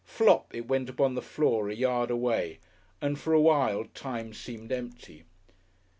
[0.03, 2.57] Flop, it went upon the floor a yard away,
[3.03, 5.25] and for awhile time seemed empty.